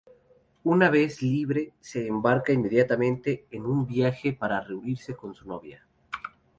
Una 0.63 0.89
vez 0.89 1.21
libre, 1.21 1.73
se 1.79 2.07
embarca 2.07 2.51
inmediatamente 2.51 3.45
en 3.51 3.67
un 3.67 3.85
viaje 3.85 4.33
para 4.33 4.59
reunirse 4.59 5.15
con 5.15 5.35
su 5.35 5.47
novia. 5.47 5.85